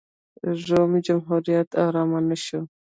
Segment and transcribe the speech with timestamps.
[0.67, 2.59] روم جمهوریت ارام نه شو.